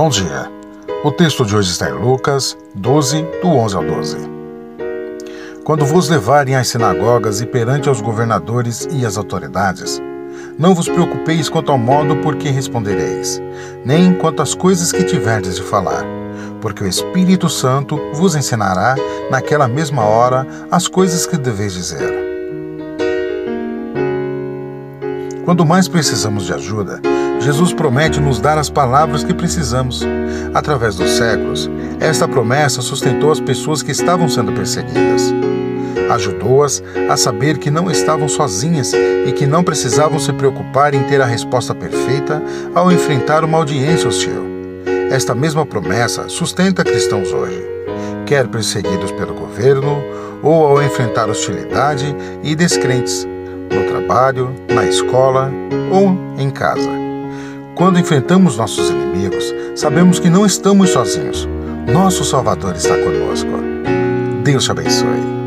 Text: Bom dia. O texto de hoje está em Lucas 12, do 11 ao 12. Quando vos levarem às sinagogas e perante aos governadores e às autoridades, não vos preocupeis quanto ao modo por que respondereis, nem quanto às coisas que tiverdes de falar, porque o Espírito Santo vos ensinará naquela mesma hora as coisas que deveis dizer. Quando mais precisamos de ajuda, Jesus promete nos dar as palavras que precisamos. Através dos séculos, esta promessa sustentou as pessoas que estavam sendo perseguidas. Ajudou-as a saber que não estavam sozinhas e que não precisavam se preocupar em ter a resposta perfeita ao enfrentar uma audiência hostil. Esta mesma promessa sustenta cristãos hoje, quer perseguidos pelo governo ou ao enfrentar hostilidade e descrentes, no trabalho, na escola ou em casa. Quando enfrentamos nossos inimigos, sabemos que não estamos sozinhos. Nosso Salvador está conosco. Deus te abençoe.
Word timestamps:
Bom 0.00 0.10
dia. 0.10 0.48
O 1.02 1.10
texto 1.10 1.44
de 1.44 1.56
hoje 1.56 1.72
está 1.72 1.90
em 1.90 1.92
Lucas 1.92 2.56
12, 2.72 3.20
do 3.42 3.48
11 3.48 3.74
ao 3.74 3.84
12. 3.84 4.16
Quando 5.64 5.84
vos 5.84 6.08
levarem 6.08 6.54
às 6.54 6.68
sinagogas 6.68 7.40
e 7.40 7.46
perante 7.46 7.88
aos 7.88 8.00
governadores 8.00 8.86
e 8.92 9.04
às 9.04 9.16
autoridades, 9.16 10.00
não 10.56 10.72
vos 10.72 10.88
preocupeis 10.88 11.48
quanto 11.48 11.72
ao 11.72 11.78
modo 11.78 12.14
por 12.18 12.36
que 12.36 12.48
respondereis, 12.48 13.42
nem 13.84 14.14
quanto 14.14 14.40
às 14.40 14.54
coisas 14.54 14.92
que 14.92 15.02
tiverdes 15.02 15.56
de 15.56 15.64
falar, 15.64 16.04
porque 16.60 16.84
o 16.84 16.88
Espírito 16.88 17.48
Santo 17.48 18.00
vos 18.12 18.36
ensinará 18.36 18.94
naquela 19.32 19.66
mesma 19.66 20.04
hora 20.04 20.46
as 20.70 20.86
coisas 20.86 21.26
que 21.26 21.36
deveis 21.36 21.72
dizer. 21.72 22.27
Quando 25.48 25.64
mais 25.64 25.88
precisamos 25.88 26.44
de 26.44 26.52
ajuda, 26.52 27.00
Jesus 27.40 27.72
promete 27.72 28.20
nos 28.20 28.38
dar 28.38 28.58
as 28.58 28.68
palavras 28.68 29.24
que 29.24 29.32
precisamos. 29.32 30.04
Através 30.52 30.96
dos 30.96 31.12
séculos, 31.12 31.70
esta 31.98 32.28
promessa 32.28 32.82
sustentou 32.82 33.32
as 33.32 33.40
pessoas 33.40 33.80
que 33.80 33.90
estavam 33.90 34.28
sendo 34.28 34.52
perseguidas. 34.52 35.32
Ajudou-as 36.10 36.82
a 37.08 37.16
saber 37.16 37.56
que 37.56 37.70
não 37.70 37.90
estavam 37.90 38.28
sozinhas 38.28 38.92
e 38.92 39.32
que 39.32 39.46
não 39.46 39.64
precisavam 39.64 40.18
se 40.18 40.34
preocupar 40.34 40.92
em 40.92 41.04
ter 41.04 41.22
a 41.22 41.24
resposta 41.24 41.74
perfeita 41.74 42.42
ao 42.74 42.92
enfrentar 42.92 43.42
uma 43.42 43.56
audiência 43.56 44.06
hostil. 44.06 44.44
Esta 45.10 45.34
mesma 45.34 45.64
promessa 45.64 46.28
sustenta 46.28 46.84
cristãos 46.84 47.32
hoje, 47.32 47.64
quer 48.26 48.46
perseguidos 48.48 49.12
pelo 49.12 49.32
governo 49.32 50.04
ou 50.42 50.66
ao 50.66 50.82
enfrentar 50.82 51.30
hostilidade 51.30 52.14
e 52.42 52.54
descrentes, 52.54 53.26
no 53.70 53.84
trabalho, 53.88 54.54
na 54.68 54.84
escola 54.84 55.50
ou 55.90 56.16
em 56.38 56.50
casa. 56.50 56.90
Quando 57.74 57.98
enfrentamos 57.98 58.56
nossos 58.56 58.90
inimigos, 58.90 59.54
sabemos 59.74 60.18
que 60.18 60.28
não 60.28 60.44
estamos 60.44 60.90
sozinhos. 60.90 61.48
Nosso 61.86 62.24
Salvador 62.24 62.74
está 62.74 62.96
conosco. 62.98 63.50
Deus 64.42 64.64
te 64.64 64.70
abençoe. 64.70 65.37